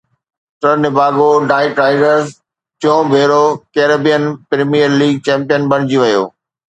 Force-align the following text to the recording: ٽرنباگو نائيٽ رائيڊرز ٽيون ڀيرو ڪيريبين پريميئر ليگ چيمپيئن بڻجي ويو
ٽرنباگو 0.61 1.27
نائيٽ 1.49 1.73
رائيڊرز 1.81 2.27
ٽيون 2.79 3.01
ڀيرو 3.13 3.43
ڪيريبين 3.75 4.23
پريميئر 4.49 4.89
ليگ 5.03 5.15
چيمپيئن 5.29 5.61
بڻجي 5.73 5.97
ويو 6.03 6.23